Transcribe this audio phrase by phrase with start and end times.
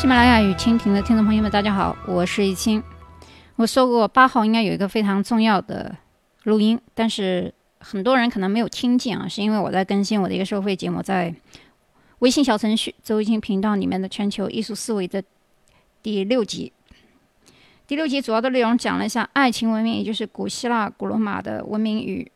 [0.00, 2.82] 喜马拉雅与蜻蜓的听众朋友们，大家好，我是易清。
[3.56, 5.94] 我说过八号应该有一个非常重要的
[6.44, 11.34] 录音，但是很多人可能没有听见啊，是因为我在更新我的一个收费节目，在
[12.20, 15.22] 微信小程序周易清频道里面的全球艺术思维的
[16.02, 16.72] 第六集。
[17.86, 22.32] 第六集主要的内容讲了一下爱情文明，也就是古希腊、古罗马的文明与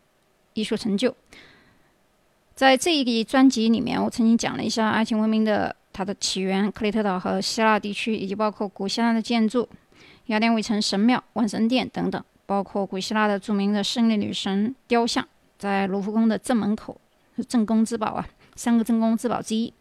[0.53, 1.17] 艺术成就。
[2.55, 9.67] 在这一个专辑里面，我曾经讲了一下爱情文明的它的起源，克里特岛和希腊地区，以及包括古希腊的建筑，
[10.27, 15.27] 雅典卫城神庙、万神殿等等，包括古希腊的著名的胜利女神雕像，
[15.57, 17.01] 在卢浮宫的正门口
[17.37, 19.73] 是，镇宫之宝啊，三个镇宫之宝之一。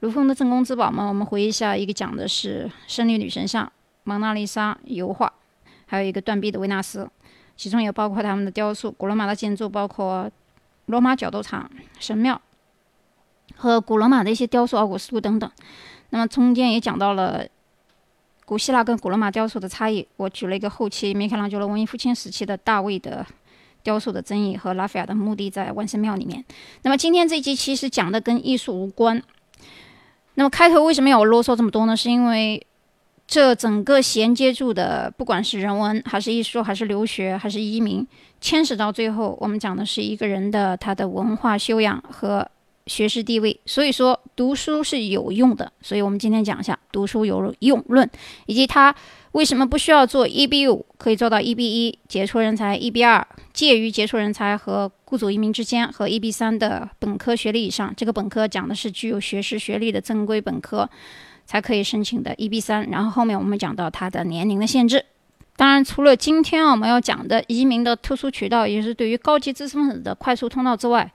[0.00, 3.72] 卢浮宫的镇宫之宝嘛，我们回忆一下，一个讲的是胜利女神像、
[4.04, 5.32] 蒙娜丽莎油画，
[5.86, 7.10] 还有一个断臂的维纳斯，
[7.56, 8.92] 其中也包括他们的雕塑。
[8.92, 10.30] 古罗马的建筑包括。
[10.86, 12.38] 罗马角斗场、神庙
[13.56, 15.50] 和古罗马的一些雕塑、奥古斯都等等。
[16.10, 17.46] 那么中间也讲到了
[18.44, 20.06] 古希腊跟古罗马雕塑的差异。
[20.16, 23.24] 我举了一个后期米开朗基罗文艺复兴时期的大卫的
[23.82, 26.44] 雕塑的争议和拉斐尔的墓地在万圣庙里面。
[26.82, 29.22] 那么今天这一集其实讲的跟艺术无关。
[30.34, 31.96] 那么开头为什么要我啰嗦这么多呢？
[31.96, 32.66] 是因为
[33.26, 38.06] 这整个衔接住的，不管是人文还是艺术，还是留学，还是移民。
[38.40, 42.46] 牵扯到最后，我们讲的是一个人的他的文化修养和
[42.86, 43.58] 学识地位。
[43.66, 45.72] 所以说，读书是有用的。
[45.80, 48.08] 所以我们今天讲一下读书有用论，
[48.46, 48.94] 以及他
[49.32, 57.92] 为什么不需要做 EB 五，可以做到 EB 一杰出人才，EB 二介于杰出人才和雇主移民之间，和 EB 三的本科学历以上。
[57.96, 60.88] 这个本科讲的是具有学士学历的正规本科
[61.46, 62.88] 才可以申请的 EB 三。
[62.90, 65.04] 然后后面我们讲到他的年龄的限制。
[65.54, 71.12] 当然，除了今天我们要讲的移民的特殊渠道，也是对于高级知识分子的快速通道之外，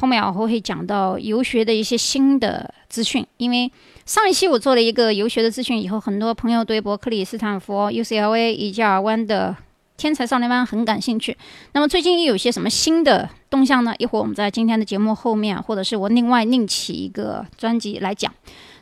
[0.00, 3.26] 后面我会讲到游学的一些新的资讯。
[3.36, 3.70] 因为
[4.06, 9.54] 上一期我做了一个游学的资讯以后，很多朋友对伯克利、斯坦福、UCLA 以及尔湾的
[9.98, 11.36] 天才少年班很感兴趣。
[11.72, 13.94] 那么最近又有些什么新的动向呢？
[13.98, 18.32] 一会儿我们在今天的节目后面，或者是我另外另起一个专辑来讲。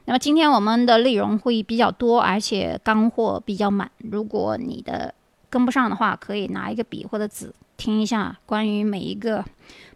[0.04, 3.90] 那么今天我们的内容会比较多，而且干货比较满。
[3.98, 5.12] 如果你的
[5.50, 9.44] 跟不上的话，可以拿一个笔或者纸听一下关于每一个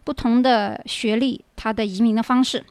[0.04, 2.64] 不同的学历它的移民的方式。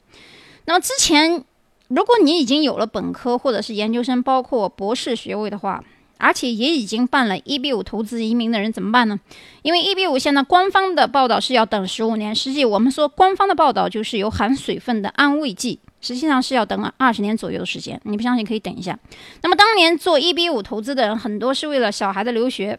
[0.66, 1.44] 那么之前，
[1.88, 5.84] 如果你已经有了本科或者是研究生，包括博士学位的话，
[6.18, 9.20] 而且也已经办了 EB 五投资移民的人怎么办呢？
[9.64, 15.80] 因为 EB 五现在官方的报道是要等十五年，实际我们说官方的报道就是有含水分的安慰剂。
[16.04, 18.98] 实际上是要等二十年左右的时间，你不相信可以等一下。
[19.44, 22.78] 那么当年做 EB 五投资的人很多是为了小孩的留学。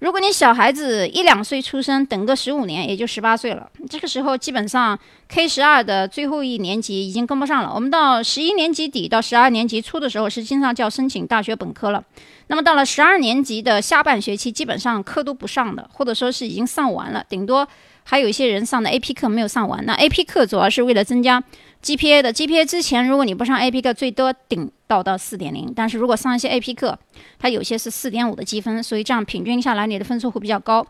[0.00, 3.70] 如果你小孩子一两岁出生，等个十五年也就十八岁了。
[3.88, 4.98] 这个时候基本上
[5.28, 7.72] K 十二的最后一年级已经跟不上了。
[7.74, 12.04] 我们到十一年级底到十二年级初的时候，实际上就要申请大学本科了。
[12.48, 17.66] 那么到了十二年级的下半学期，基本上课都不上的，或者说是已经上完了，顶多
[18.04, 19.84] 还有一些人上的 AP 课没有上完。
[19.86, 21.42] 那 AP 课主要是为了增加。
[21.86, 25.72] GPA 的 GPA 之前，如果你不上 AP 课，最多顶到到四点零。
[25.72, 26.98] 但是如果上一些 AP 课，
[27.38, 30.84] 它有些是四点五的积分，所以这样平均下来，你的分数会比较高。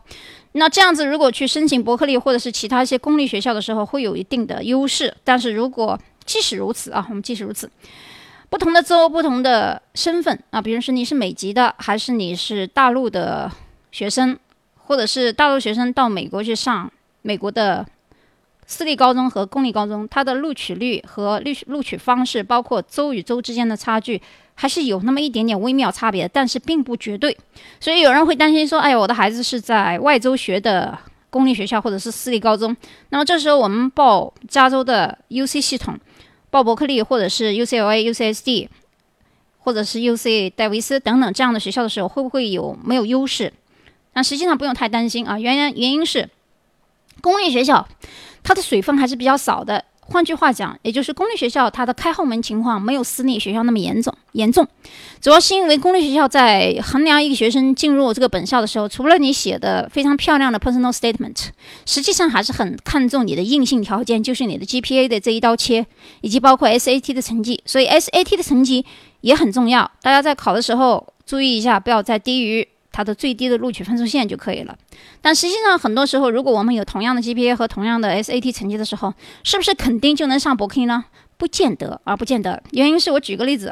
[0.53, 5.15] 那这样子，如果去申请伯克利或者是其他一些公立学校的时候，会有一定的优势。
[5.23, 7.69] 但是如果即使如此啊，我们即使如此，
[8.49, 13.51] 不同的州、不同的身份啊，比如说你是美籍的，还是你是大陆的
[13.91, 14.35] 学生，
[14.85, 16.91] 或者是大陆学生到美国去上
[17.21, 17.85] 美国的。
[18.69, 24.21] 私立高中和公立高中，它的录取率和录录取方式，包括州与州之间的差距，
[24.55, 27.35] 还是有那么一点点微妙差别，但是并不绝对。
[27.79, 32.75] 所以有人会担心说：“哎呀，我的孩子是在外州学的公立学校或者是私立高中，
[33.09, 35.97] 那么这时候我们报加州的 UC 系统，
[36.49, 38.67] 报伯克利或者是 UCLA、UCSD，
[39.59, 43.53] 或者是 UC 戴维斯等等这样的学校的时候，会不会有没有优势？
[44.11, 45.39] 那实际上不用太担心啊。
[45.39, 46.29] 原因原因是
[47.21, 47.87] 公立学校。
[48.47, 49.83] 它的水分还是比较少的。
[49.99, 54.13] 换句话讲，也就是公立学校它的开后门情况没有私立学校那么严重。
[54.31, 54.65] 严重，
[55.19, 61.47] 主要是因为公立学校在衡量一个学生进入这个本校的时候，除了你写的非常漂亮的 personal statement，
[61.85, 65.85] 实际上还是很看重你的硬性条件，就是你的 GPA 的这一刀切，
[66.21, 67.61] 以及包括 SAT 的成绩。
[67.65, 68.85] 所以 SAT 的成绩
[69.19, 69.91] 也很重要。
[70.01, 72.65] 大家在考的时候注意一下，不要再低于。
[72.97, 74.75] 它的最低的录取分数线就可以了，
[75.21, 79.13] 但实际上很多时候，如果我们有同样的 GPA 和同样的 SAT 成绩的时候，
[79.43, 81.05] 是不是肯定就能上伯克利呢？
[81.37, 82.63] 不见得啊，不见得。
[82.71, 83.71] 原因是我举个例子，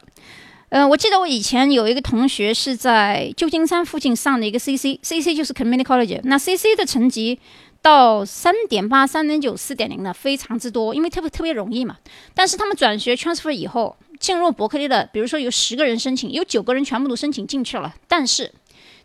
[0.70, 7.40] 呃，我记得我以前有一个同学是在旧金山附近上的一个 CC，CC 就是 Community College，那 CC 的成绩
[7.82, 11.98] 到三点八、三点九、四点零的非常之多，因为特别特别容易嘛。
[12.36, 18.52] 但是他们转学 transfer 以后，进入伯克利的，比如说有十个人申请，有九个人全部都申请进去了，但是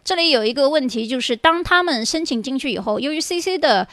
[0.05, 3.87] 这里有一个问题，就是当他们申请进去以后，由于 CC 的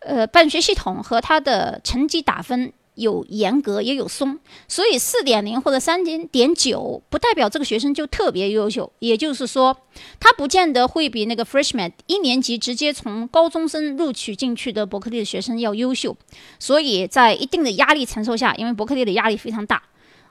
[0.00, 2.72] 呃办学系统和他的成绩打分。
[2.96, 9.76] 有严格也有松，所以四点零或者三点点九不代表这个学生就特别优秀，也就是说，
[10.18, 16.16] 他不见得会比那个 freshman 一年级直接从高中生录取进去的伯克利的学生要优秀。
[16.58, 19.82] 所以在一定的压力承受下，因为伯克利的压力非常大。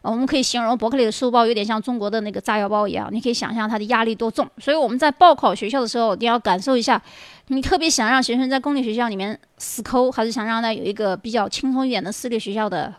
[0.05, 4.47] 我们可以形容伯克利的书包有点像中国的那个炸药包一样，你可以想象它的压力多重。
[4.59, 7.01] 所以我们在报考学校的时候，你要感受一下，
[7.47, 12.93] 你特别想让学生在公立学校里面死抠，还是想让他有一个比较轻松一点的私立学校的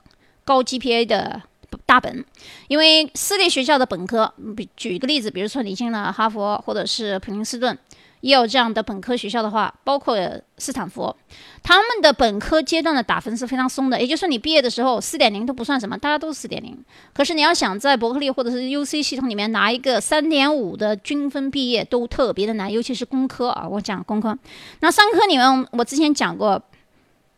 [0.45, 1.41] 高 GPA 的
[1.85, 2.25] 大本。
[2.69, 7.79] 因为私立学校的本科，比举一个例子，比如说你进了哈佛或者是普林斯顿。
[8.21, 10.17] 也有这样的本科学校的话，包括
[10.59, 11.15] 斯坦福，
[11.63, 16.77] 他们的本科阶段的打分是非常松的，也就是说你毕业的时候四点零都不算什么，大家都是四点零。
[17.13, 23.69] 可是你要想在伯克利或者是 UC 系统里面拿一个三点五的均分毕业，都特别的难，尤其是工科啊。
[23.69, 24.37] 我讲工科，
[24.81, 26.61] 那商科里面我之前讲过，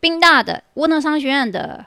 [0.01, 1.85] 宾大的沃特商学院的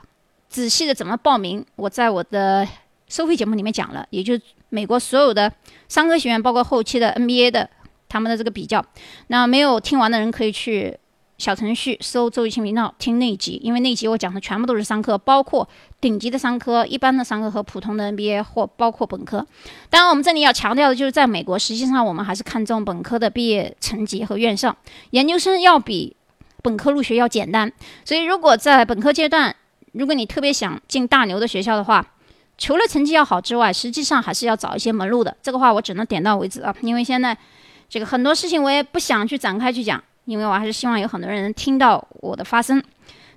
[0.48, 2.68] 仔细的怎么报名，我在我的
[3.08, 5.52] 收费节目里面讲了，也就是美国所有的
[5.88, 7.68] 商科学院，包括后期的 NBA 的。
[8.12, 8.84] 他们的这个比较，
[9.28, 10.94] 那没有听完的人可以去
[11.38, 15.66] 小程序搜周一清频道听那一集，因为那一集我讲的全部都是商科，包括
[15.98, 19.46] 顶级的商科、一般的商科和普通的 NBA 或包括本科。
[19.88, 24.76] 当然，我们这里要强调的就是，在美国，实际上我们还是看重本科的毕业成绩和院校，
[25.12, 26.14] 研究生要比
[26.60, 27.72] 本科入学要简单。
[28.04, 29.56] 所以，如果在本科阶段，
[29.92, 32.06] 如果你特别想进大牛的学校的话，
[32.58, 35.34] 除了成绩要好之外，实际上还是要找一些门路的。
[35.42, 37.36] 这个话我只能点到为止啊，因为现在。
[37.92, 42.82] 这个很多事情我也不想去展开去讲，因为我还是希望有很多人能听到我的发声。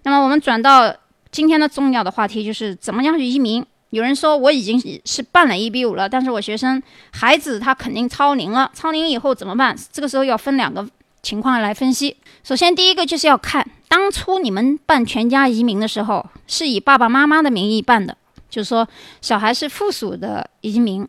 [0.04, 0.96] 那么我们转到
[1.30, 3.66] 今天的重要的话题，就是怎么样去移民。
[3.90, 6.81] 有人说我已经是办了 EB 五了，但是我学生
[7.12, 9.75] 孩子他肯定超龄了，超龄以后怎么办？
[9.92, 10.88] 这个时候要分两个
[11.22, 12.16] 情况来分析。
[12.42, 18.16] 首先第一个就是要看当初你们办全家移民的时候是以爸爸妈妈的名义办的，
[18.50, 18.88] 就是说
[19.19, 21.06] 小孩是附属的移民。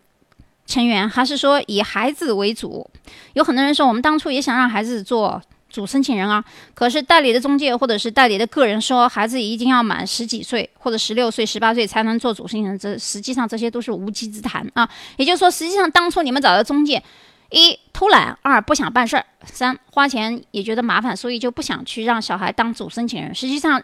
[0.67, 2.89] 成员还是说以孩子为主，
[3.35, 14.89] 有很多人说我们当初也想让孩子做主申请人啊，可是代理的中介或者是代理的个人说孩子一定要满十几岁或者十六岁、十八岁才能做主申请人，这实际上这些都是无稽之谈啊。
[15.17, 17.03] 也就是说，实际上当初你们找的中介，
[17.51, 23.35] 一偷懒，二不想办事儿，三花钱也觉得麻烦，所以就不想去让小孩当主申请人。
[23.35, 23.83] 实际上，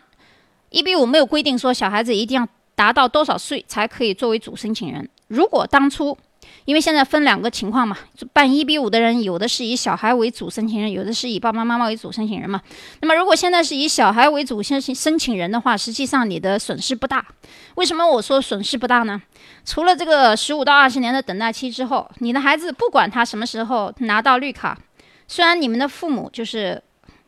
[0.70, 5.08] 一比五没有规定说小孩子一定要达到多少岁才可以作为主申请人。
[5.28, 6.16] 如果当初
[6.64, 7.96] 因为现在分两个情况嘛，
[8.32, 12.62] 办一比五的人，有的是以小孩为主申请人，有的是以爸爸妈妈为主申请人嘛。
[13.00, 17.26] 那么如果现在是以小孩为主申请申请人的话，实际上你的损失不大。
[17.74, 19.20] 为什么我说损失不大呢？
[19.64, 24.78] 除了这个十五到二十年的等待期之后，你的孩子不管他什么时候拿到绿卡，
[25.26, 26.80] 虽然你们的父母就是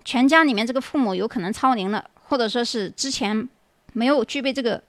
[0.04, 3.48] 全家里面这个父母有可能超龄了，或者说是之前
[3.92, 4.82] 没有具备这个。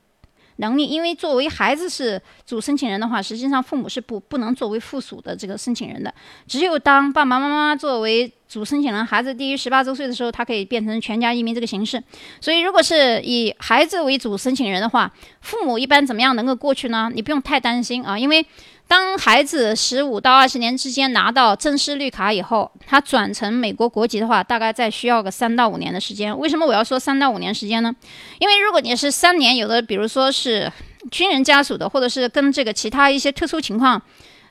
[0.57, 6.13] 能力，因为作为孩子是主申请人的话，实际上父母是不不能作为附属的这个申请人的。
[6.48, 12.01] 只有当爸爸妈妈作为主申请人，孩子低于十八周岁的时候，他可以变成全家移民这个形式。
[12.39, 17.12] 所以，如果是以孩子为主申请人的话，父母一般怎么样能够过去呢？
[17.13, 18.46] 你不用太担心啊，因为。
[18.88, 26.38] 当孩子十五到二十年之间拿到正式绿卡以后，他转成美国国籍的话，大概再需要个三到五年的时间。
[26.38, 27.94] 为什么我要说三到五年时间呢？
[28.39, 30.72] 因为如果你是三年，有的比如说是
[31.10, 34.00] 军人家属的，或者是跟这个其他一些特殊情况，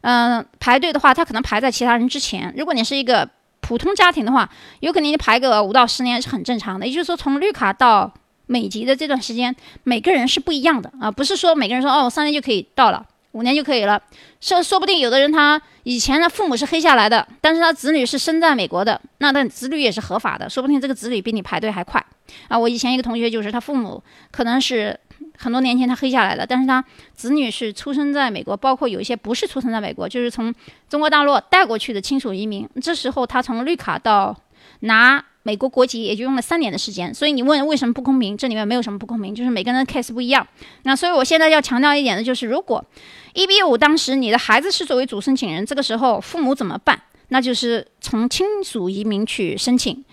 [0.00, 2.52] 嗯，排队的话，他可能排在其他人之前。
[2.56, 3.28] 如果你是一个
[3.60, 4.50] 普通家庭的话，
[4.80, 6.86] 有可能你排个五到十年是很正常的。
[6.86, 8.12] 也就是说，从绿卡到
[8.46, 13.06] 美籍的这段时间，每个人是不一样的啊，不是说每个人说哦，我三年就可以到了。
[13.34, 14.00] 五年就可以了，
[14.40, 22.04] 说说不定有的人他以前的父母是黑下来的，但是他子女是生在美国的，那他子女也是合法的，说不定这个子女比你排队还快
[22.48, 22.56] 啊！
[22.58, 24.98] 我以前一个同学就是他父母可能是
[25.36, 30.54] 很多年前他黑下来的，但是他子女是出生在美国，包括有一些不是出生在美国，就是从
[30.88, 34.36] 中国大陆带过去的亲属移民，这时候他从绿卡到
[34.80, 35.24] 拿。
[35.44, 38.36] 美国国籍也就用了三年的时间，所以你问为什么不公平？
[38.36, 40.44] 这里面没有什么不公平，就是每个人的 case 不一样。
[40.82, 42.84] 那所以我现在要强调一点的就是，如果
[43.34, 47.00] 一比五当时你的孩子是作为主申请人，这个时候父母怎么办？
[47.28, 50.04] 那就是从亲属移民去申请。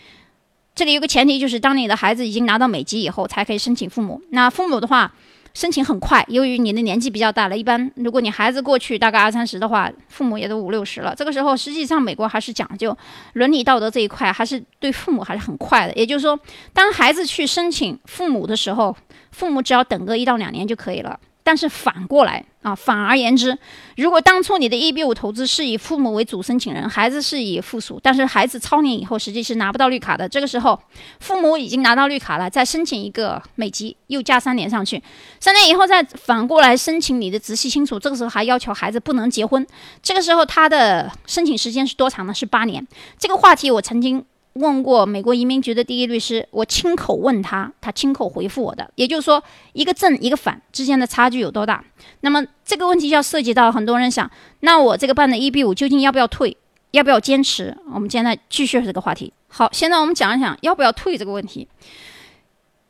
[0.76, 4.22] 这里有个前提，就是当你的孩子已经拿到美籍以后，才可以申请父母。
[4.30, 5.14] 那父母的话。
[5.54, 11.14] 申请很快，由于你的年纪比较大了，一般如果你孩子过去大概二三十的话，父母也都五六十了。
[11.14, 12.98] 这个时候，实际上美国还是讲究
[13.34, 15.94] 伦理道德这一块，还是对父母还是很快的。
[15.94, 16.40] 也就是说，
[16.74, 18.96] 当孩子去申请父母的时候，
[19.32, 21.20] 父母只要等个一到两年就可以了。
[21.44, 23.58] 但是反过来啊，反而言之，
[23.98, 30.30] 如果当初你的 EB 五投资是以父母为主申请人，孩子是以附属，但是孩子超年以后实际是拿不到绿卡的。
[30.30, 30.80] 这个时候，
[31.20, 35.02] 父母已经拿到绿卡了，再申请一个美籍，又加三年上去，
[35.42, 39.66] 三年以后再反过来申请你的直系亲属，这个时候还要求孩子不能结婚。
[40.04, 42.34] 这个时候他的申请时间是多长呢？
[42.34, 42.88] 是八年。
[43.18, 44.24] 这个话题我曾经。
[44.54, 48.92] 问过美国移民局的第一律师，我亲口问他，他亲口回复我的。
[48.96, 49.42] 也就是说，
[49.74, 51.84] 一个正一个反之间的差距有多大？
[52.20, 54.30] 那么这个问题就要涉及到很多人想，
[54.60, 56.58] 那我这个办的 EB 五究竟要不要退，
[56.92, 57.78] 要不要坚持？
[57.94, 59.32] 我们现在继续这个话题。
[59.48, 61.68] 好，现在我们讲一讲要不要退这个问题。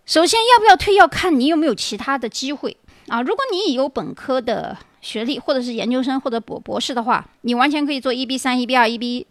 [0.05, 2.75] 首先，要不要退要看你有没有其他的机会
[3.07, 3.21] 啊。
[3.21, 9.27] 如果你有本科的学历，或者是研究生或者博博士的话，你完全可以做 EB 三、EB 二、EB 一。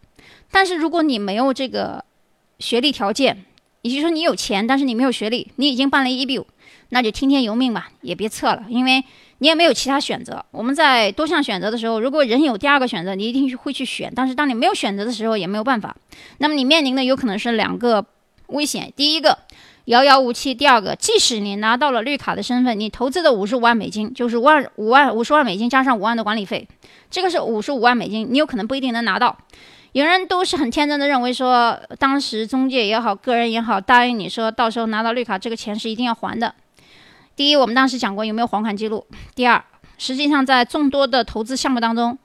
[0.50, 2.04] 但是如果你没有这个，
[2.60, 3.44] 学历条件，
[3.82, 6.44] 也就是说你有钱，但是你没有学历，你已经办了 EB，
[6.90, 9.02] 那就听天由命吧，也别测了，因为
[9.38, 10.44] 你也没有其他选择。
[10.50, 15.96] 我们在多项选择的时候，如果人有第二个选择，你一定会去选，但是当你没有选择的时候，也没有办法。
[16.38, 18.04] 那么你面临的有可能是两个
[18.48, 19.38] 危险：第一个
[19.86, 26.68] 遥遥无期；第二个，即使你拿到了绿卡的身份，你投资的五十五万美金，就是五万五万五十万美金加上五万的管理费，
[27.10, 29.38] 这个是五十五万美金，你有可能不一定能拿到。
[29.92, 36.54] 有人都是很天真的认为说，当时中介也好，个人也好，答应你说到时候拿到绿卡，这个钱是一定要还的。
[37.34, 39.04] 第一，我们当时讲过有没有还款记录；
[39.34, 39.64] 第二，
[39.98, 42.16] 实际上在众多的投资项目当中，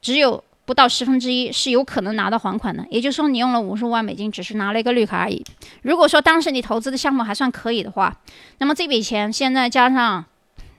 [0.00, 2.86] 只有不到十分之一是有可能拿到还款的。
[2.88, 5.44] 也就是说，你用了五十五万美金，只是拿了一个绿卡而已。
[5.82, 8.16] 如果说当时你投资的项目还算可以的话，
[8.58, 10.24] 那么这笔钱现在加上。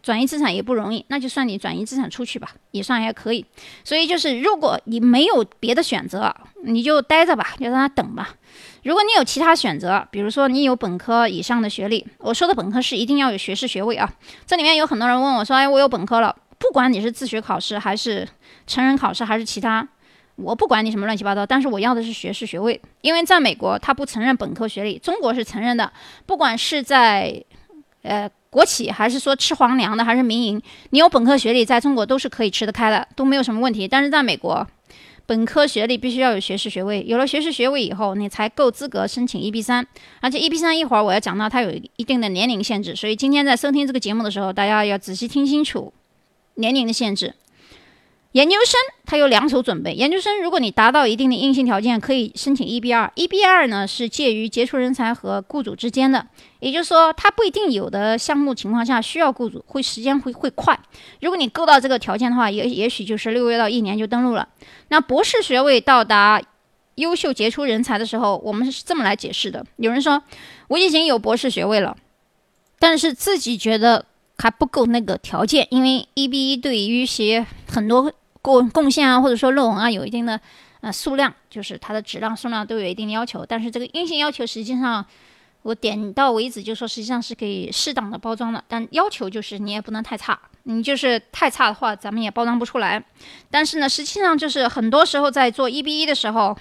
[0.03, 3.43] 转移资产也不容易，那就算你转移资产出去吧，也算还可以。
[3.85, 8.35] 所以就是，如果你没有别的选择，你就待着吧，就让他等吧。
[8.83, 14.11] 如果你有其他选择，比如说你有本科以上的学历，我说的本科是一定要有学士学位啊。
[14.45, 18.27] 这里面有很多人问我说：“哎，我有本科了，不管你是自学考试还是
[18.67, 19.87] 成人考试还是其他，
[20.35, 25.89] 我不管你什么乱七八糟，但是我要的是学士学位，因为在美国他不承认本科学历，中国是承认的，
[26.25, 27.41] 不管是在
[28.01, 30.61] 呃。”国企还是说吃皇粮的，还是民营？
[30.91, 33.87] 你有本科学历，在中国都是可以吃得开的，都没有什么问题。
[33.87, 34.65] 但是在美国，
[35.25, 39.85] 本科学历必须要有学士学位，有了学士学位以后，你才够资格申请 EB 三。
[40.21, 45.91] 而且 EB 三一会儿我要讲到，它有一定的年龄限制，所以今天在收听这个节目的时候，大家要仔细听清楚
[46.55, 47.33] 年龄的限制。
[48.33, 49.93] 研究生他有两手准备。
[49.93, 53.11] 研究生，如果你达到一定的硬性条件，可以申请 EB 二。
[53.15, 56.25] EB 二呢是介于杰出人才和雇主之间的，
[56.63, 60.79] 也就是说，它不一定有的项目情况下需要雇主，会时间会会快。
[61.21, 64.47] 如果你够到这个条件的话，也也许就是六个月到一年就登录了。
[64.87, 66.41] 那博士学位到达
[66.95, 70.23] 优秀杰出人才的时候，我们是这么来解释的：有人说
[70.69, 71.95] 我已经有博士学位了，
[72.79, 74.05] 但是自己觉得
[74.37, 78.11] 还不够那个条件，因为 EB 一对于一些很多。
[78.43, 80.37] 贡贡献啊，或者说论文啊，有一定的
[80.81, 83.45] 呃数量，就是它的质量、数量都有一定的要求。
[83.45, 85.05] 但是这个硬性要求，实际上
[85.63, 88.63] 我点到为止，就说实际上是可以适当的包装的。
[88.67, 93.03] 但要求就是你也不能太差，你就是太差的话，咱们也包装不出来。
[93.49, 96.55] 但是呢，实际上就是很多时候在做 EB 一的时候，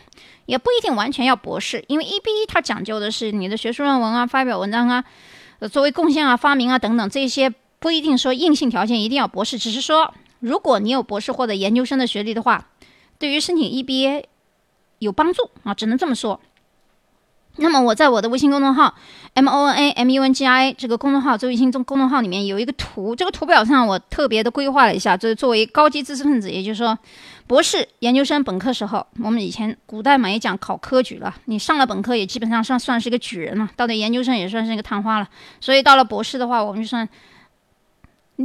[0.46, 5.04] 也不一定完全要博士，因为 EB 一它讲究的是你的学术论文啊、发表文章啊、
[5.58, 10.14] 呃作为贡献啊、发明啊等等这些，不一定说硬性条件一定要博士，只是说。
[10.42, 12.68] 如果你有博士或者研究生的学历的话，
[13.16, 14.24] 对于申请 EBA
[14.98, 16.40] 有帮助啊，只能这么说。
[17.56, 18.94] 那么我在我的微信公众号
[19.34, 26.98] M O N A M U N G I 这个公众号，微信中公众号里面有一个图，这个图表上我特别的规划了一下，就是作为高级知识分子，也就是说
[27.46, 35.28] 博士、研究生、本科时候，我们以前古代嘛也讲考科举了，你上了本科也基本上算算是一个举人了，到了研究生也算是一个探花了，
[35.60, 37.08] 所以到了博士的话，我们就算。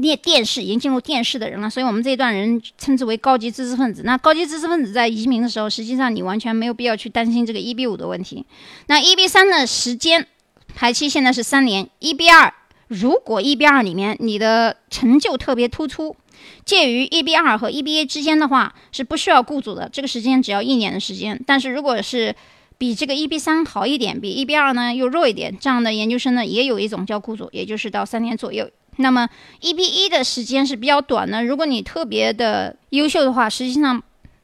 [0.01, 4.01] 电电视已经进入电视的人了，所以我们这一段人称之为高级知识分子。
[4.03, 8.45] 那高级知识分子在移民的时候，实际上你完全没有必要去担心这个 EB 五的问题。
[8.87, 10.27] 那 EB 三的时间
[10.75, 11.89] 排期现在是三年。
[11.99, 12.53] EB 二
[12.87, 16.15] 如果 EB 二里面你的成就特别突出，
[16.63, 21.41] 介于 EB 二和 EBA 之间的话，是不需要雇主的，这个时间只要一年的时间。
[21.45, 22.33] 但是如果是
[22.77, 28.69] 比这个 EB 三好一点，比 EB 二呢又弱一点，这样的研究生呢也有一种叫雇主，也就是到三年左右。
[28.97, 29.27] 那么
[29.61, 31.45] ，EB 一的时间是比较短的。
[31.45, 34.01] 如果你特别的优秀的话，实际上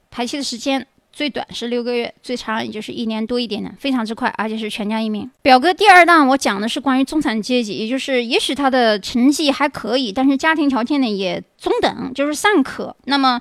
[0.09, 5.29] 排期的时间最短是六个月，最长也就是一年多一点点，非常之快，而且是全家移民。
[5.41, 12.95] 表格第二档我讲的是关于中产阶级，也就是也许他的成绩还可以，但是家庭条件呢也中等，就是尚可。
[13.05, 13.39] 那么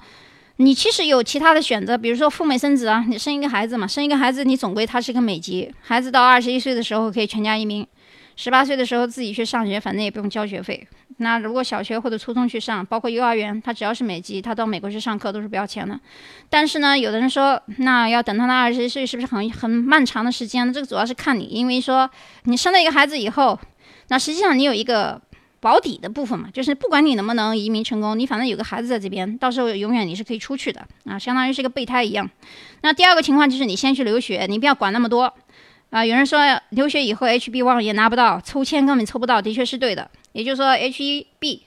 [0.56, 7.86] 你其实有其他的选择，比如说赴美生子啊，你生一个孩子嘛，生一个孩子你总归他是个美籍，孩子到二十一岁的时候可以全家移民。
[8.36, 10.86] 十八岁的时候自己去上学，反正也不用交学费。
[11.18, 15.98] 那如果小学或者初中去上，包括幼儿园，他只要是美籍，他到美国去上课都是不要钱的。
[16.48, 20.72] 但是呢，有的人说，那要等到他二十岁，是不是很很漫长的时间？
[20.72, 22.10] 这个主要是看你，因为说
[22.44, 23.58] 你生了一个孩子以后，
[24.08, 25.20] 那实际上你有一个
[25.60, 32.28] 保底的部分嘛，就是不管你能不能移民成功，你反正有个孩子在这边，到时候永远你是可以出去的啊，相当于是个备胎一样。
[32.80, 35.32] 那第二个情况就是你先去留学，你不要管那么多。
[35.92, 40.10] 啊，有人说留学以后 HB1 也拿不到，抽签根本抽不到，的确是对的。
[40.32, 41.60] 也就是说 HB，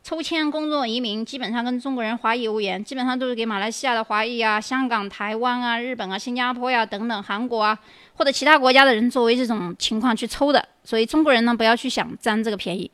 [0.00, 7.76] 抽签工作移民基本上跟中国人华裔无缘，基本上都是给马来西亚的华裔啊、香港、台湾啊、日本啊、新加坡呀等等、韩国啊
[8.12, 10.64] 或者其他国家的人作为这种情况去抽的。
[10.84, 12.88] 所以中国人呢，不要去想占这个便宜。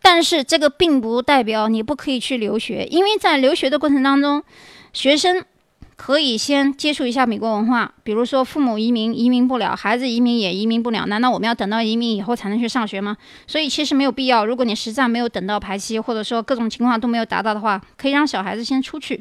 [0.00, 4.42] 但是这个并不代表你不可以去留学，因为在留学的过程当中，
[4.94, 5.44] 学生。
[5.98, 13.16] 可以先接触一下美国文化，比如说父母移民移民不了，孩子移民也移民不了，难道我们要等到移民以后才能去上学吗？
[13.48, 14.46] 所以其实没有必要。
[14.46, 19.20] 如果你实在没有等到排期，或者说各种情况都没有达到的话，可以让小孩子先出去。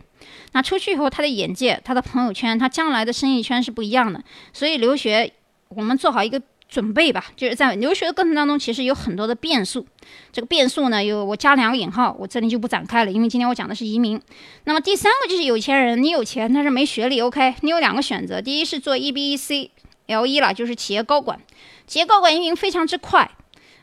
[0.51, 4.23] 那出去以后，他的眼界、他的朋友圈、他将来的生意圈是不一样的。
[4.53, 5.33] 所以留学，
[5.69, 6.39] 我们做好一个。
[6.69, 9.85] 准备吧，就是在留学的过程当中，其实有很多的变数。
[10.33, 14.21] 这个变数呢，有我加两个引号，我这里就不展开了，因为今天我讲的是移民。
[14.65, 19.69] 那么第三个就是有钱人，你有钱但是没学历，OK，你有两个选择，第一是做 EB-1C
[20.07, 21.39] L1 了，就是企业高管，
[21.85, 23.31] 企业高管移民非常之快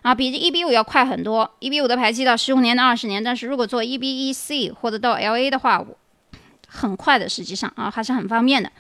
[0.03, 1.51] 啊，比这 EB-5 要快很多。
[1.61, 5.83] EB-5 的排期到十五年到二十年，但是如果做 EB-1C 或者到 LA 的话，
[6.69, 8.71] 很快的，实际上啊还是很方便的。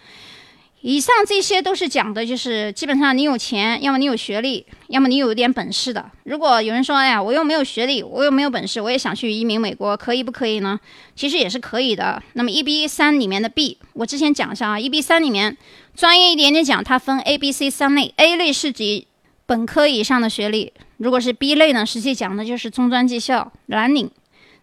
[0.86, 6.10] 以上这些都是讲的，就是基本上你有钱，要么你有学历，要么你有点本事的。
[6.24, 10.78] 如果有人说，哎呀，我又没有学历，我又没有本事，我也想去移民美国，可以不可以呢？
[11.16, 12.22] 其实也是可以的。
[12.34, 15.56] 那么 EB 三里面的 B，我之前讲一下啊，EB 三里面
[15.96, 19.06] 专业一点点讲，它分 A、B、C 三类，A 类是指
[19.46, 24.10] 本科以上的学历，如果是 B 类呢，实际讲的就是中专技校、蓝领。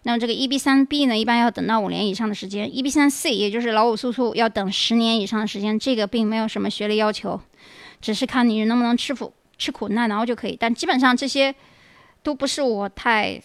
[0.04, 5.78] 那么这个 EB 三 B 呢，一般要等到五年以上的时间；EB 三 C 也就是劳务输出，要等十年以上的时间。
[5.78, 7.40] 这个并没有什么学历要求，
[8.02, 10.58] 只是看你能不能吃苦、吃苦耐劳就可以。
[10.60, 11.54] 但基本上这些
[12.24, 13.42] 都不是我太。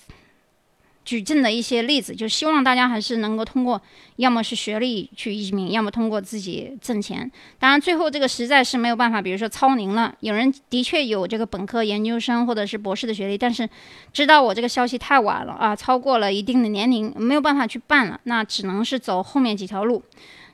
[1.06, 3.80] 举证的一些例子，就希望大家还是能够通过，
[4.16, 7.30] 要么是学历去移民，要么通过自己挣钱。
[7.60, 13.68] 当然，最后这个实在是没有办法，比如说超龄了，有人的确有这个本科、研究生或者是博士的学历，但是
[14.12, 20.02] 知道我这个消息太晚了啊，超过了一定的年龄，没有办法去办了，那只能是走后面几条路。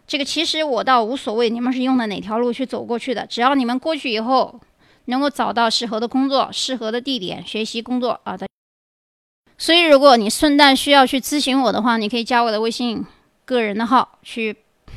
[0.07, 4.61] 这个其实我倒无所谓，你们是用的哪条路去走过去的，只要你们过去以后
[5.07, 8.37] 能够找到适合的工作、适合的地点学习工作啊。
[9.63, 13.07] 所以，如果你顺带需要去咨询我的话，你可以加我的微信
[13.45, 14.57] 个人的号去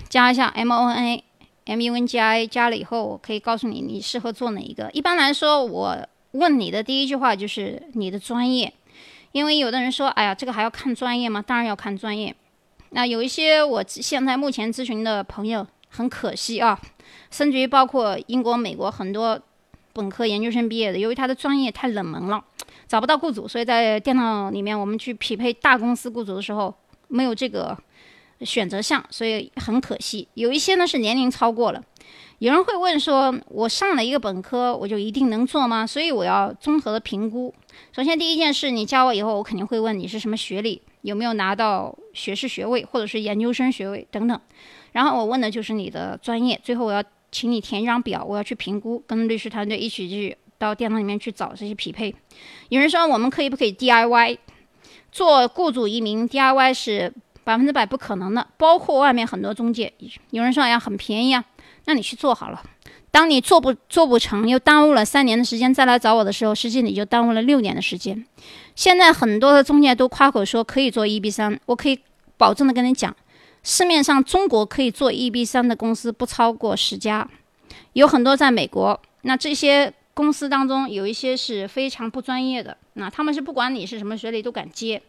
[0.10, 1.24] 加一下 M O N A
[1.66, 4.90] M U N G I，加了以后，我可以告诉你你适合做哪一个。
[4.92, 5.96] 一般来说，我
[6.32, 8.74] 问你的第一句话就是你的专业，
[9.34, 11.44] 因为有的人说，哎呀，这个还要看专业吗？
[11.46, 12.36] 当然要看专业。
[12.90, 16.82] 那有一些我现在目前咨询的朋友，很可惜啊，
[17.30, 19.40] 甚至于包括英国、美国很多
[19.94, 22.44] 本科、研究生毕业的，由于他的专业太冷门了。
[22.88, 26.74] 找不到雇主，所以在电脑里面我们去匹配大公司雇主的时候，
[27.08, 27.78] 没有这个
[28.42, 30.28] 选择项，所以很可惜。
[30.36, 31.84] 有一些呢是年龄超过了。
[32.40, 35.88] 有人会问说，我上了一个本科，我就一定能做吗？
[35.88, 37.54] 所以我要综合的评估。
[37.94, 44.40] 首先第一件事，你加我以后，我肯定会问你是什么学历，有没有拿到学士学位或者是研究生学位等等。
[44.92, 46.60] 然后我问的就是你的专业。
[46.62, 50.38] 最后我要请你填一张表，我要去评估，跟律师团队一起去。
[50.58, 52.14] 到电脑里面去找这些匹配。
[52.70, 54.38] 有人说我们可以不可以 DIY
[55.12, 57.14] 做雇主移民？DIY 是
[57.44, 59.94] 百分之百不可能的，包括外面很多中介。
[60.32, 61.44] 有人说哎呀很便宜啊，
[61.86, 62.62] 那你去做好了。
[63.12, 68.26] 当你做不做不成，又耽误了三年的时间再来找我的时候，实际你就耽误了六年的时间。
[68.76, 71.98] 现在很多的中介都夸口说可以做 EB 三，我可以
[72.36, 73.16] 保证的跟你讲，
[73.64, 77.26] 市面上中国可以做 EB 三的公司不超过十家，
[77.94, 79.00] 有很多在美国。
[79.22, 79.94] 那这些。
[80.16, 85.00] 公司当中有一些是非常不专业的，那他们是不管你是什么学历都敢接。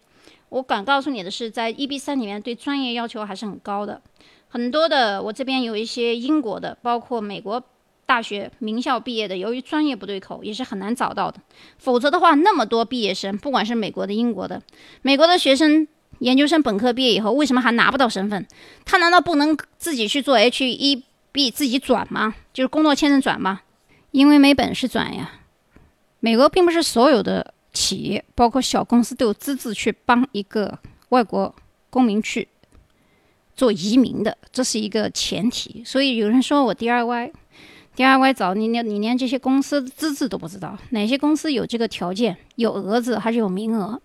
[0.49, 4.03] 我敢告诉你的是，在 EB 三里面对专业要求还是很高的。
[4.49, 7.63] 很多的我这边有一些英国的，包括美国
[8.05, 11.41] 大学名校毕业的，由于专业不对口，也是很难找到的。
[11.79, 14.63] 否则的话，那么多毕业生，不管是美国的、英国的，
[15.03, 15.87] 美国的学生
[16.19, 18.47] 研究生本科毕业以后，为什么还拿不到身份？
[18.85, 22.35] 他难道不能自己去做 H1B 自己转吗？
[22.53, 23.63] 就是工作签证转吗？
[24.17, 25.31] 因为没本事转呀，
[26.21, 30.79] 美国并不是所有的企业，包括小公司都有资质去帮一个
[31.11, 31.55] 外国
[31.91, 32.49] 公民去
[33.55, 35.83] 做移民的，这是一个前提。
[35.85, 44.01] 所以有人说我 DIY，DIY 找你连你连这些公司资质都不知道，哪些公司有这个条件，有额子还是有名额？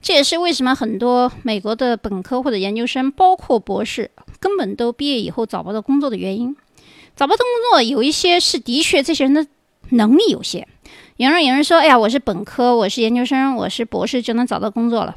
[0.00, 6.56] 这也是为什么很多美国的本科或者研究生，包括博士，根本都毕业以后找不到工作的原因。
[7.20, 9.46] 找不到工作，有一些是的确这些人的
[9.90, 10.66] 能力有限。
[11.18, 15.14] 有人有人说：“哎呀，我是本科，我是研究生，我是博士就能找到工作了。”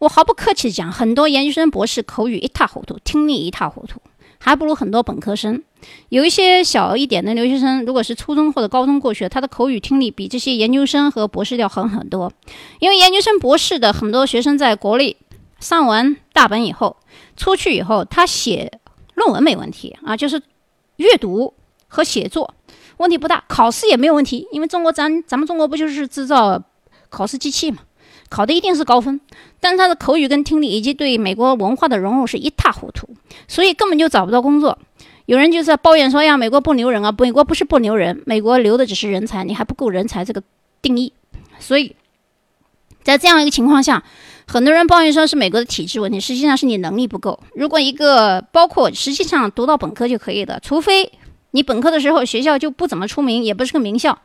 [0.00, 4.00] 我毫不客气讲，很多研究生、博士口语一塌糊涂，听力一塌糊涂。
[4.38, 5.62] 还不如很多本科生，
[6.08, 12.32] 有一些小一点的留学生，如果是初中或者高中过去的，他的口语听力比这些研究生和博士要好很多。
[12.80, 15.16] 因为研究生、博士的很多学生在国内
[15.60, 16.96] 上完大本以后，
[17.36, 18.80] 出去以后他写
[19.14, 20.42] 论文没问题啊，就是
[20.96, 21.54] 阅读
[21.88, 22.54] 和写作
[22.98, 24.46] 问题不大，考试也没有问题。
[24.52, 26.62] 因为中国咱咱们中国不就是制造
[27.08, 27.78] 考试机器嘛？
[28.30, 29.20] 考的一定是高分，
[29.60, 33.08] 但是他的口语跟听力以及对美国文化的融入是一塌糊涂，
[33.46, 34.78] 所以根本就找不到工作。
[35.26, 37.14] 有人就在抱怨说：“呀，美国不留人啊！
[37.16, 40.42] 美国不是不留人，美国留的只是人才，你还不够人才这个
[40.82, 41.12] 定义。”
[41.60, 41.94] 所以
[43.02, 44.02] 在这样一个情况下，
[44.46, 47.38] 很多人抱怨说是美国的体制问题，实际上是你能力不够。
[47.54, 51.10] 如果一个包括实际上读到本科就可以的，除非
[51.52, 54.18] 你本科的时候学校就不怎么出名，也不是个名校，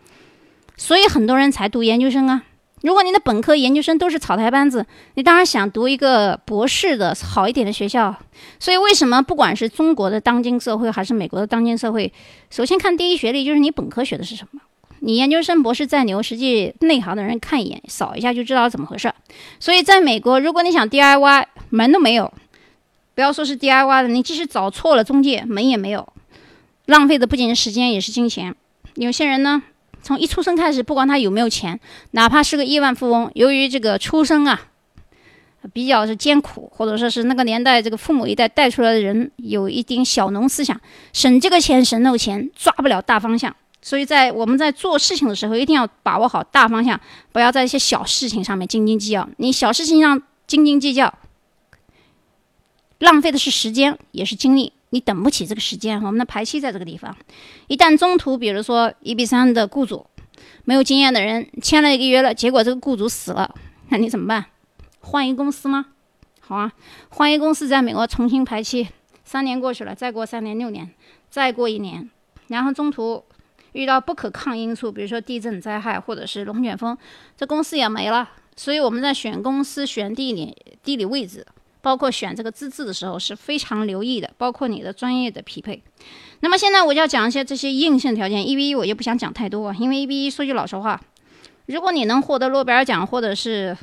[0.78, 2.44] 所以很多人才读研究生啊。
[2.82, 8.16] 如果你的本科、研究生都是草台班子，你当然想读一个博士的好一点的学校。
[8.58, 12.14] 所以，为什么不管是中国的当今社会，还是美国的当今社会，
[12.50, 14.62] 首先看第一学历就是你本科学的是什么？
[15.02, 19.12] 你研究生、博士再牛，实际内行的人看一眼、扫一下就知道怎么回事。
[19.60, 22.34] 所以，在美国，如果你想 DIY，门都没有，
[23.16, 26.08] 不要说是 DIY 的，你即使找错了中介，门也没有，
[26.86, 28.56] 浪费的不仅是时间，也是金钱。
[28.96, 29.64] 有些人呢？
[30.02, 31.78] 从一出生开始，不管他有没有钱，
[32.12, 34.62] 哪怕是个亿万富翁，由于这个出生啊
[35.74, 40.80] 比较是艰苦，或者说是那个年代这个父母一代带出来的人有一点小农思想，
[41.12, 43.54] 省这个钱省那个钱，抓不了大方向。
[43.82, 47.00] 所以在我们在做事情的时候，一定要把握好大方向，
[47.32, 49.28] 不要在一些小事情上面斤斤计较。
[49.38, 51.14] 你小事情上斤斤计较，
[53.00, 54.74] 浪费的是时间，也是精力。
[54.90, 57.16] 你等不起这个时间，我们的排期在这个地方。
[57.68, 60.06] 一旦中途，比如说一比三的雇主
[60.66, 63.54] 没有经验的人签了一个约了，结果这个雇主死了，
[63.90, 64.46] 那你怎么办？
[65.00, 65.86] 换一公司吗？
[66.42, 66.72] 好啊，
[67.10, 68.90] 换一公司，在美国重新排期。
[69.24, 70.90] 三年过去了，再过三年、六年，
[71.30, 72.10] 再过一年，
[72.48, 73.24] 然后中途
[73.80, 76.98] 遇到不可抗因素，比如说地震灾害或者是龙卷风，
[77.38, 78.30] 这公司也没了。
[78.56, 81.46] 所以我们在选公司、选地理、地理位置。
[81.82, 85.82] 包括选这个资质的时候是非常留意的，包括你的专业的匹配。
[86.42, 88.46] 那么现在我就要讲一些这些硬性条件。
[88.46, 91.00] E B 一我就不想讲太多，因为 E B 一说句老实话，
[91.68, 93.78] 如果你能获得诺贝尔奖或者是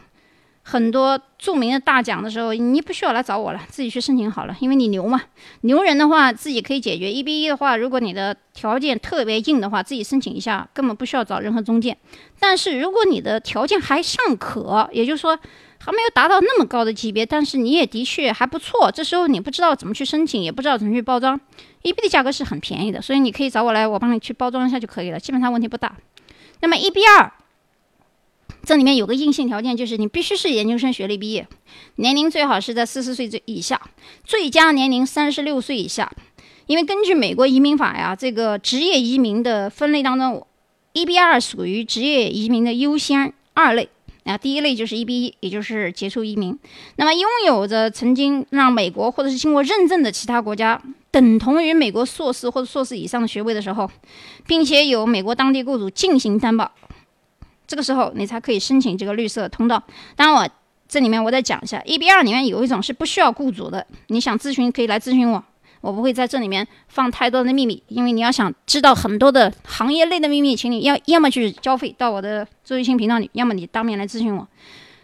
[0.68, 5.22] 很多著名的大奖的时候，你不需要来找我了，自己去申请好了，因为你牛嘛。
[5.60, 7.12] 牛人的话自己可以解决。
[7.12, 11.96] E B 一的话，如果你的条件特别硬的话，自己申请一下，根本不需要找任何中介。
[12.40, 15.38] 但是如果你的条件还尚可，也就是说。
[15.78, 18.90] 还没有达到那么高的级别，但是你也的确还不错。
[18.90, 21.38] 这时候你不知道怎么去申请，也不知道怎么去包装
[21.82, 25.94] ，EB 的价格是很便宜的，所以你可以找我来，我帮你去包装一下就可以了，基本上问题不大。
[26.62, 27.30] 那么 EB 二，
[28.66, 31.46] 这里面有个硬性条件，就是你必须是研究生学历毕业，
[31.94, 33.80] 年龄最好是在四十岁以下，
[34.24, 36.12] 最佳年龄三十六岁以下。
[36.66, 40.44] 因为根据美国移民法呀，这个职业移民的分类当中
[40.94, 43.88] ，EB 二属于职业移民的优先二类。
[44.24, 46.58] 啊第一类就是 EB 一，也就是杰出移民。
[46.96, 53.88] 那么拥有着曾经让美国或者是经过认证的其他国家等同于美国硕士或者硕士以上的学位的时候，
[54.44, 56.72] 并且有美国当地雇主进行担保，
[57.66, 59.82] 这个时候你才可以申请这个绿色通道。
[60.14, 60.48] 当然，我
[60.88, 65.44] 这里面我再讲一下，EB 二里面有一种是不需要雇主的，你想咨询可以来咨询我。
[65.82, 74.48] 我不会在这里面放太多的秘密，因为你要想知道很多的行业内的秘密，请你要要么去交费到我的周玉清频道里，要么你当面来咨询我。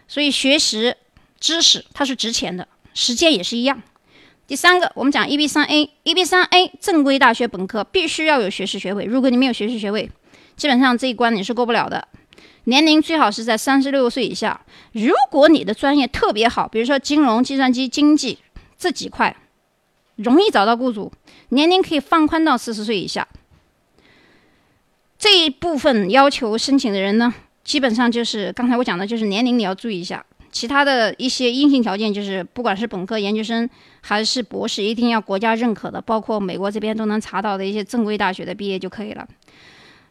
[0.07, 0.93] 所以学习
[1.39, 3.81] 知识它是值钱的，实践也是一样。
[4.45, 10.09] 第三个，我们讲 EB 三 A，EB 三 A 正规大学本科必须要有学士学位，如果你没有学士学位，
[10.57, 12.05] 基本上这一关你是过不了的。
[12.65, 14.61] 年龄最好是在三十六岁以下。
[14.91, 18.39] 如果你的专业特别好，比如说金融、计算机、经济
[18.77, 19.35] 这几块。
[20.17, 21.11] 容易找到雇主，
[21.49, 23.27] 年龄可以放宽到四十岁以下。
[25.17, 30.23] 这一部分要求申请的人呢，基本上就是刚才我讲的，就是年龄你要注意一下。
[30.51, 33.67] 其他的一些硬性条件，就是不管是本科、研究生
[34.01, 39.27] 还是博士，一定要国家认可的，包括美国这边都能查到的一些正规大学的毕业就可以了。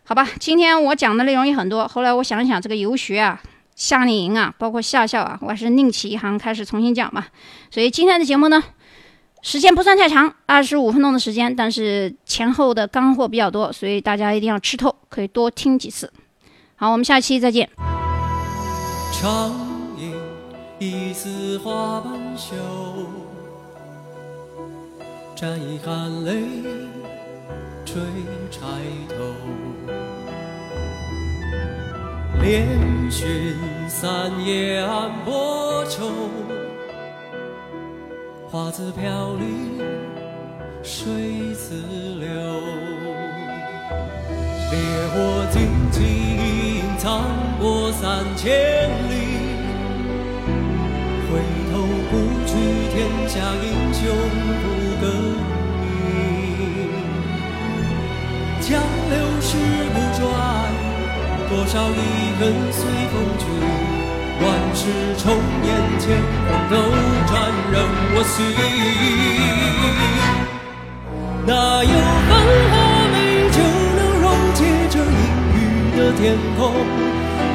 [0.05, 1.87] 好吧，今天我讲的内容也很多。
[1.89, 3.41] 后来我想一想，这个游学啊、
[3.75, 7.29] 夏令营啊、包括夏校啊，我还是另起一行开始重新讲吧。
[7.71, 8.63] 所以今天的节目呢。
[9.45, 16.13] 时间不算太长，二十五分钟的时间，但是前后的干货比较多，所以大家一定要吃透，可以多听几次。
[16.77, 17.69] 好，我们下期再见。
[19.13, 19.51] 长
[19.99, 20.15] 饮
[20.79, 22.55] 一丝花瓣羞，
[25.35, 26.45] 沾一含泪
[27.85, 28.01] 垂
[28.49, 28.61] 钗
[29.09, 29.42] 头。
[32.43, 32.67] 连
[33.09, 36.11] 寻三夜暗波愁。
[38.51, 39.79] 花自飘零，
[40.83, 41.77] 水自
[42.19, 42.27] 流。
[44.73, 44.77] 烈
[45.13, 47.23] 火荆棘隐藏
[47.61, 48.51] 过三千
[49.09, 49.13] 里。
[51.31, 51.39] 回
[51.71, 51.73] 头
[52.11, 52.13] 不
[52.45, 52.51] 去，
[52.91, 54.01] 天下英雄
[54.59, 54.65] 不
[55.01, 55.05] 更
[55.79, 55.81] 名。
[58.61, 58.69] 江
[59.11, 59.49] 流石
[59.95, 60.27] 不转，
[61.53, 62.01] 多少离
[62.41, 62.41] 恨
[62.73, 62.81] 随
[63.13, 63.45] 风去。
[64.41, 64.81] 万事
[65.23, 65.25] 重
[65.63, 65.69] 演，
[66.01, 66.03] 乾
[66.49, 66.75] 坤斗
[67.27, 67.31] 转
[67.71, 67.75] 任
[68.15, 68.35] 我行。
[71.47, 71.53] 哪
[71.85, 71.95] 有
[72.27, 72.31] 繁
[72.73, 72.75] 华
[73.13, 73.15] 美
[73.53, 73.57] 酒
[73.99, 75.59] 能溶解这阴郁
[75.95, 76.23] 的天
[76.57, 76.61] 空？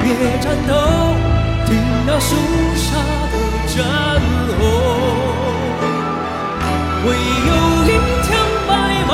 [0.04, 0.06] 别
[0.42, 0.72] 颤抖，
[1.66, 1.68] 听
[2.06, 2.30] 那肃
[2.76, 2.86] 杀
[3.32, 3.36] 的
[3.74, 3.76] 战
[4.60, 4.62] 吼。
[7.04, 7.08] 唯
[7.48, 7.52] 有
[7.88, 8.30] 一枪
[8.68, 8.70] 白
[9.08, 9.12] 马，